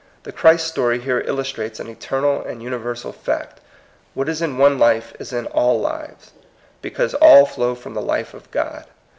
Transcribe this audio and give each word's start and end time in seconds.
The 0.23 0.31
ChristHstory 0.33 0.99
here 1.03 1.21
illustrates 1.27 1.79
an 1.79 1.85
eter 1.95 2.21
nal 2.23 2.41
and 2.41 2.63
universal 2.63 3.11
fact. 3.13 3.61
What 4.15 4.29
is 4.29 4.41
in 4.41 4.57
one 4.57 4.79
life 4.79 5.13
is 5.19 5.31
in 5.31 5.45
all 5.45 5.79
lives, 5.79 6.31
because 6.81 7.13
all 7.13 7.45
flow 7.45 7.75
from 7.75 7.93
the 7.93 8.01
life 8.01 8.33
of 8.33 8.49
God. 8.49 8.85